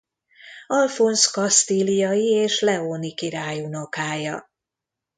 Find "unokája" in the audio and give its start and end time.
3.63-4.49